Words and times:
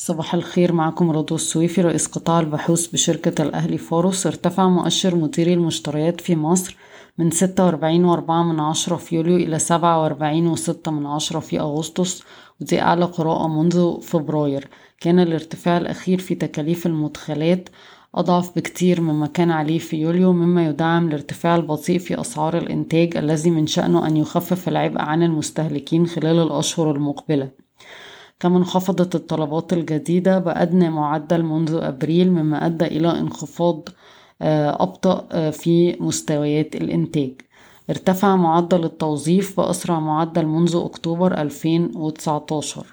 صباح 0.00 0.34
الخير 0.34 0.72
معكم 0.72 1.10
رضوى 1.10 1.36
السويفي 1.36 1.80
رئيس 1.80 2.06
قطاع 2.06 2.40
البحوث 2.40 2.86
بشركة 2.86 3.42
الأهلي 3.42 3.78
فاروس 3.78 4.26
ارتفع 4.26 4.68
مؤشر 4.68 5.14
مديري 5.14 5.54
المشتريات 5.54 6.20
في 6.20 6.36
مصر 6.36 6.76
من 7.18 7.30
ستة 7.30 7.64
وأربعين 7.64 8.04
وأربعة 8.04 8.42
من 8.42 8.60
عشرة 8.60 8.96
في 8.96 9.16
يوليو 9.16 9.36
إلى 9.36 9.58
سبعة 9.58 10.02
وأربعين 10.02 10.46
وستة 10.46 10.90
من 10.90 11.06
عشرة 11.06 11.40
في 11.40 11.60
أغسطس 11.60 12.22
ودي 12.60 12.80
أعلى 12.80 13.04
قراءة 13.04 13.48
منذ 13.48 14.00
فبراير. 14.00 14.68
كان 15.00 15.20
الارتفاع 15.20 15.76
الأخير 15.76 16.18
في 16.18 16.34
تكاليف 16.34 16.86
المدخلات 16.86 17.68
أضعف 18.14 18.56
بكتير 18.56 19.00
مما 19.00 19.26
كان 19.26 19.50
عليه 19.50 19.78
في 19.78 19.96
يوليو 19.96 20.32
مما 20.32 20.66
يدعم 20.66 21.08
الارتفاع 21.08 21.56
البطيء 21.56 21.98
في 21.98 22.20
أسعار 22.20 22.58
الإنتاج 22.58 23.16
الذي 23.16 23.50
من 23.50 23.66
شأنه 23.66 24.06
أن 24.06 24.16
يخفف 24.16 24.68
العبء 24.68 25.00
عن 25.00 25.22
المستهلكين 25.22 26.06
خلال 26.06 26.38
الأشهر 26.38 26.90
المقبلة. 26.90 27.48
كما 28.40 28.58
انخفضت 28.58 29.14
الطلبات 29.14 29.72
الجديدة 29.72 30.38
بأدنى 30.38 30.90
معدل 30.90 31.42
منذ 31.42 31.74
أبريل 31.74 32.32
مما 32.32 32.66
أدى 32.66 32.84
إلى 32.84 33.18
انخفاض 33.18 33.88
آه، 34.42 34.82
أبطأ 34.82 35.28
آه، 35.32 35.50
في 35.50 35.96
مستويات 36.00 36.76
الإنتاج. 36.76 37.32
ارتفع 37.90 38.36
معدل 38.36 38.84
التوظيف 38.84 39.60
بأسرع 39.60 40.00
معدل 40.00 40.46
منذ 40.46 40.76
أكتوبر 40.76 41.40
2019 41.40 42.86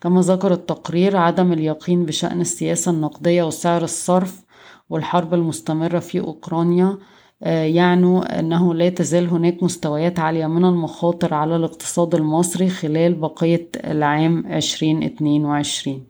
كما 0.00 0.20
ذكر 0.20 0.52
التقرير 0.52 1.16
عدم 1.16 1.52
اليقين 1.52 2.04
بشأن 2.04 2.40
السياسة 2.40 2.90
النقدية 2.90 3.42
وسعر 3.42 3.84
الصرف 3.84 4.44
والحرب 4.90 5.34
المستمرة 5.34 5.98
في 5.98 6.20
أوكرانيا 6.20 6.98
يعنوا 7.40 8.38
أنه 8.40 8.74
لا 8.74 8.88
تزال 8.88 9.28
هناك 9.28 9.62
مستويات 9.62 10.18
عالية 10.18 10.46
من 10.46 10.64
المخاطر 10.64 11.34
على 11.34 11.56
الاقتصاد 11.56 12.14
المصري 12.14 12.68
خلال 12.68 13.14
بقية 13.14 13.68
العام 13.84 14.46
2022 14.46 16.06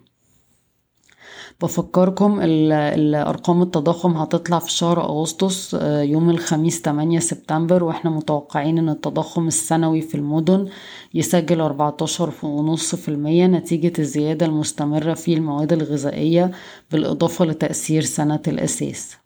بفكركم 1.62 2.40
الأرقام 2.42 3.62
التضخم 3.62 4.16
هتطلع 4.16 4.58
في 4.58 4.72
شهر 4.72 5.04
أغسطس 5.04 5.74
آه، 5.74 6.02
يوم 6.02 6.30
الخميس 6.30 6.80
8 6.82 7.18
سبتمبر 7.18 7.84
وإحنا 7.84 8.10
متوقعين 8.10 8.78
أن 8.78 8.88
التضخم 8.88 9.46
السنوي 9.46 10.00
في 10.00 10.14
المدن 10.14 10.68
يسجل 11.14 11.60
14.5% 11.60 13.08
نتيجة 13.08 13.92
الزيادة 13.98 14.46
المستمرة 14.46 15.14
في 15.14 15.34
المواد 15.34 15.72
الغذائية 15.72 16.50
بالإضافة 16.92 17.44
لتأثير 17.44 18.02
سنة 18.02 18.42
الأساس. 18.48 19.23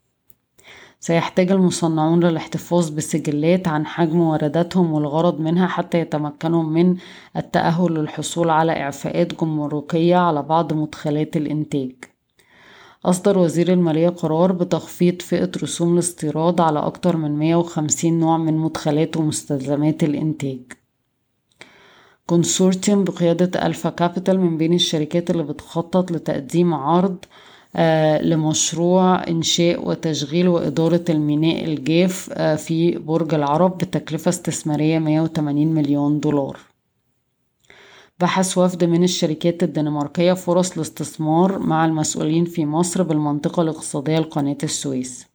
سيحتاج 1.00 1.50
المصنعون 1.50 2.24
للاحتفاظ 2.24 2.88
بسجلات 2.91 3.68
عن 3.68 3.86
حجم 3.86 4.20
وارداتهم 4.20 4.92
والغرض 4.92 5.41
منها 5.41 5.66
حتى 5.66 5.98
يتمكنوا 6.00 6.62
من 6.62 6.96
التأهل 7.36 7.94
للحصول 7.94 8.50
على 8.50 8.72
إعفاءات 8.82 9.41
جمركية 9.41 10.16
على 10.16 10.42
بعض 10.42 10.72
مدخلات 10.72 11.36
الإنتاج. 11.36 11.92
أصدر 13.04 13.38
وزير 13.38 13.72
المالية 13.72 14.08
قرار 14.08 14.52
بتخفيض 14.52 15.22
فئة 15.22 15.50
رسوم 15.62 15.94
الاستيراد 15.94 16.60
على 16.60 16.78
أكثر 16.78 17.16
من 17.16 17.38
150 17.38 18.20
نوع 18.20 18.36
من 18.36 18.56
مدخلات 18.58 19.16
ومستلزمات 19.16 20.04
الإنتاج. 20.04 20.60
consortium 22.27 23.05
بقيادة 23.04 23.66
Alpha 23.67 23.91
Capital 23.91 24.41
من 24.41 24.58
بين 24.58 24.72
الشركات 24.74 25.30
اللي 25.30 25.42
بتخطط 25.42 26.10
لتقديم 26.10 26.74
عرض 26.74 27.24
لمشروع 28.22 29.28
إنشاء 29.28 29.88
وتشغيل 29.88 30.48
وإدارة 30.48 31.05
الميناء 31.08 31.64
الجاف 31.64 32.30
آه، 32.33 32.56
في 32.56 32.98
برج 32.98 33.34
العرب 33.34 33.78
بتكلفة 33.78 34.28
استثمارية 34.28 34.98
180 34.98 35.75
مليون 35.75 36.20
دولار. 36.20 36.58
بحث 38.20 38.58
وفد 38.58 38.84
من 38.84 39.05
الشركات 39.05 39.62
الدنماركية 39.62 40.33
فرص 40.33 40.72
الاستثمار 40.72 41.58
مع 41.58 41.84
المسؤولين 41.84 42.44
في 42.44 42.66
مصر 42.66 43.02
بالمنطقة 43.02 43.62
الاقتصادية 43.62 44.19
لقناة 44.19 44.58
السويس. 44.62 45.27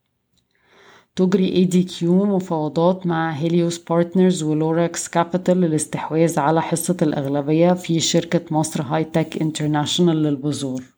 تجري 1.15 1.55
ADQ 1.55 2.25
مفاوضات 2.25 3.07
مع 3.07 3.31
Helios 3.31 3.77
Partners 3.77 4.43
و 4.43 4.54
Lorax 4.54 5.07
Capital 5.07 5.61
للاستحواذ 5.61 6.39
على 6.39 6.61
حصة 6.61 6.97
الأغلبية 7.01 7.73
في 7.73 7.99
شركة 7.99 8.41
مصر 8.51 8.81
Hytech 8.83 9.41
International 9.41 10.23
للبذور. 10.23 10.92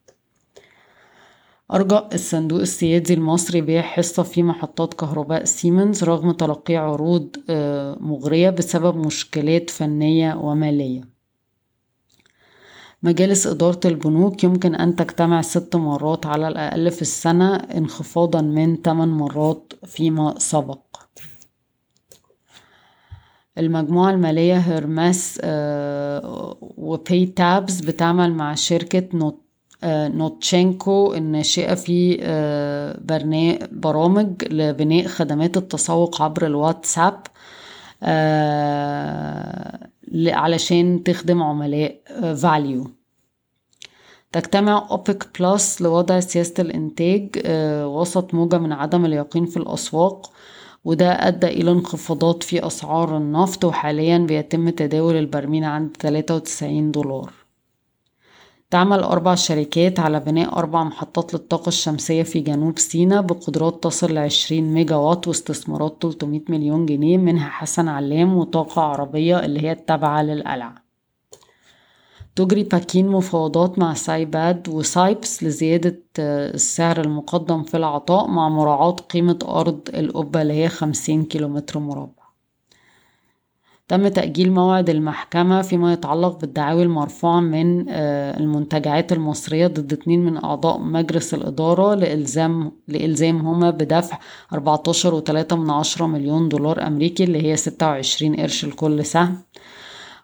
أرجأ 1.72 2.08
الصندوق 2.14 2.60
السيادي 2.60 3.14
المصري 3.14 3.60
بيع 3.60 3.82
حصة 3.82 4.22
في 4.22 4.42
محطات 4.42 4.94
كهرباء 4.94 5.44
سيمنز 5.44 6.04
رغم 6.04 6.30
تلقي 6.32 6.76
عروض 6.76 7.36
آه، 7.50 7.96
مغرية 8.00 8.50
بسبب 8.50 8.96
مشكلات 9.06 9.70
فنية 9.70 10.34
ومالية. 10.34 11.00
مجالس 13.02 13.46
إدارة 13.46 13.80
البنوك 13.84 14.44
يمكن 14.44 14.74
أن 14.74 14.96
تجتمع 14.96 15.42
ست 15.42 15.76
مرات 15.76 16.26
على 16.26 16.48
الأقل 16.48 16.90
في 16.90 17.02
السنة 17.02 17.54
انخفاضا 17.56 18.40
من 18.40 18.76
8 18.82 19.12
مرات 19.12 19.72
فيما 19.84 20.38
سبق. 20.38 20.80
المجموعة 23.58 24.10
المالية 24.10 24.58
هيرميس 24.58 25.40
و 26.60 27.26
PayTabs 27.26 27.80
بتعمل 27.80 28.32
مع 28.32 28.54
شركة 28.54 29.08
نوت 29.14 29.45
نوتشينكو 29.84 31.14
الناشئة 31.14 31.74
في 31.74 32.18
آه، 32.22 32.98
برامج 33.72 34.44
لبناء 34.50 35.06
خدمات 35.06 35.56
التسوق 35.56 36.22
عبر 36.22 36.46
الواتساب 36.46 37.20
آه، 38.02 39.88
علشان 40.26 41.02
تخدم 41.04 41.42
عملاء 41.42 42.00
valU 42.34 42.90
تجتمع 44.32 44.88
أوبك 44.90 45.40
plus 45.40 45.82
لوضع 45.82 46.20
سياسة 46.20 46.54
الإنتاج 46.58 47.28
وسط 47.84 48.34
موجة 48.34 48.58
من 48.58 48.72
عدم 48.72 49.04
اليقين 49.04 49.46
في 49.46 49.56
الأسواق 49.56 50.30
وده 50.84 51.28
أدى 51.28 51.46
إلى 51.46 51.70
انخفاضات 51.70 52.42
في 52.42 52.66
أسعار 52.66 53.16
النفط 53.16 53.64
وحاليا 53.64 54.18
بيتم 54.18 54.68
تداول 54.70 55.16
البرميل 55.16 55.64
عند 55.64 55.96
93 56.00 56.90
دولار. 56.90 57.45
تعمل 58.70 58.98
أربع 59.00 59.34
شركات 59.34 60.00
على 60.00 60.20
بناء 60.20 60.58
أربع 60.58 60.84
محطات 60.84 61.34
للطاقة 61.34 61.68
الشمسية 61.68 62.22
في 62.22 62.40
جنوب 62.40 62.78
سيناء 62.78 63.22
بقدرات 63.22 63.84
تصل 63.84 64.14
لعشرين 64.14 64.74
ميجا 64.74 64.96
وات 64.96 65.28
واستثمارات 65.28 65.96
300 66.02 66.40
مليون 66.48 66.86
جنيه 66.86 67.18
منها 67.18 67.48
حسن 67.48 67.88
علام 67.88 68.36
وطاقة 68.36 68.82
عربية 68.82 69.44
اللي 69.44 69.60
هي 69.60 69.72
التابعة 69.72 70.22
للقلعة. 70.22 70.74
تجري 72.36 72.62
باكين 72.62 73.08
مفاوضات 73.08 73.78
مع 73.78 73.94
سايباد 73.94 74.68
وسايبس 74.68 75.42
لزيادة 75.44 76.02
السعر 76.18 77.00
المقدم 77.00 77.62
في 77.62 77.76
العطاء 77.76 78.26
مع 78.28 78.48
مراعاة 78.48 78.90
قيمة 78.90 79.38
أرض 79.48 79.80
القبة 79.94 80.42
اللي 80.42 80.54
هي 80.54 80.68
خمسين 80.68 81.24
كيلومتر 81.24 81.78
مربع. 81.78 82.15
تم 83.88 84.08
تأجيل 84.08 84.52
موعد 84.52 84.90
المحكمة 84.90 85.62
فيما 85.62 85.92
يتعلق 85.92 86.40
بالدعاوي 86.40 86.82
المرفوعة 86.82 87.40
من 87.40 87.86
آه، 87.88 88.40
المنتجعات 88.40 89.12
المصرية 89.12 89.66
ضد 89.66 89.92
اتنين 89.92 90.24
من 90.24 90.44
أعضاء 90.44 90.78
مجلس 90.78 91.34
الإدارة 91.34 91.94
لإلزام 91.94 92.72
لإلزامهما 92.88 93.70
بدفع 93.70 94.18
14.3 94.54 95.52
من 95.56 95.70
عشرة 95.70 96.06
مليون 96.06 96.48
دولار 96.48 96.86
أمريكي 96.86 97.24
اللي 97.24 97.42
هي 97.42 97.56
26 97.56 98.36
قرش 98.36 98.64
لكل 98.64 99.04
سهم. 99.04 99.38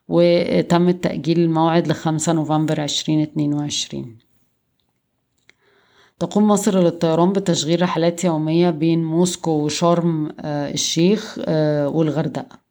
وتم 0.08 0.90
تأجيل 0.90 1.40
الموعد 1.40 1.88
لخمسة 1.88 2.32
نوفمبر 2.32 2.82
2022 2.84 4.16
تقوم 6.18 6.48
مصر 6.48 6.80
للطيران 6.80 7.32
بتشغيل 7.32 7.82
رحلات 7.82 8.24
يومية 8.24 8.70
بين 8.70 9.04
موسكو 9.04 9.50
وشرم 9.50 10.28
آه، 10.40 10.70
الشيخ 10.70 11.38
آه، 11.44 11.88
والغردقة. 11.88 12.62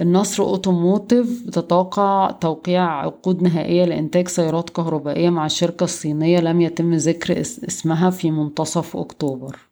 النصر 0.00 0.42
أوتوموتيف 0.42 1.46
بتتوقع 1.46 2.30
توقيع 2.30 3.00
عقود 3.00 3.42
نهائية 3.42 3.84
لإنتاج 3.84 4.28
سيارات 4.28 4.70
كهربائية 4.70 5.30
مع 5.30 5.48
شركة 5.48 5.86
صينية 5.86 6.40
لم 6.40 6.60
يتم 6.60 6.94
ذكر 6.94 7.40
اسمها 7.40 8.10
في 8.10 8.30
منتصف 8.30 8.96
أكتوبر. 8.96 9.70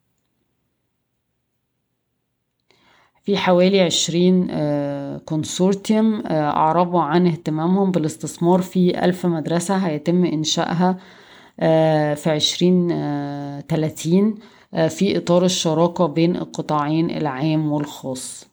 في 3.28 3.36
حوالي 3.36 3.80
عشرين 3.80 4.46
consortium 5.24 6.14
آه، 6.14 6.20
آه، 6.26 6.50
أعربوا 6.50 7.00
عن 7.00 7.26
اهتمامهم 7.26 7.90
بالاستثمار 7.90 8.62
في 8.62 9.04
ألف 9.04 9.26
مدرسة 9.26 9.76
هيتم 9.76 10.24
إنشائها 10.24 10.96
آه، 11.60 12.14
في 12.14 12.30
عشرين 12.30 12.88
تلاتين 13.68 14.34
في 14.88 15.16
إطار 15.16 15.44
الشراكة 15.44 16.06
بين 16.06 16.36
القطاعين 16.36 17.10
العام 17.10 17.72
والخاص. 17.72 18.47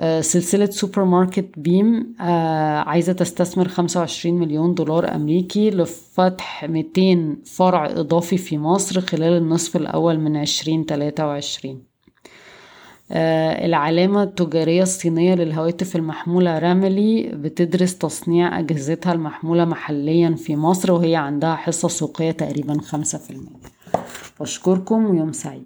سلسلة 0.00 0.66
سوبر 0.66 1.04
ماركت 1.04 1.58
بيم 1.58 2.14
آه، 2.20 2.78
عايزة 2.78 3.12
تستثمر 3.12 3.68
25 3.68 4.38
مليون 4.38 4.74
دولار 4.74 5.14
أمريكي 5.14 5.70
لفتح 5.70 6.64
200 6.64 7.36
فرع 7.44 7.86
إضافي 7.86 8.36
في 8.36 8.58
مصر 8.58 9.00
خلال 9.00 9.36
النصف 9.36 9.76
الأول 9.76 10.18
من 10.18 10.36
2023 10.36 11.82
العلامة 13.10 14.22
التجارية 14.22 14.82
الصينية 14.82 15.34
للهواتف 15.34 15.96
المحمولة 15.96 16.58
راملي 16.58 17.22
بتدرس 17.22 17.98
تصنيع 17.98 18.58
أجهزتها 18.58 19.12
المحمولة 19.12 19.64
محليا 19.64 20.34
في 20.34 20.56
مصر 20.56 20.92
وهي 20.92 21.16
عندها 21.16 21.54
حصة 21.54 21.88
سوقية 21.88 22.30
تقريبا 22.30 22.80
خمسة 22.80 23.18
في 23.18 23.30
المية. 23.30 23.60
بشكركم 24.40 25.06
ويوم 25.06 25.32
سعيد. 25.32 25.64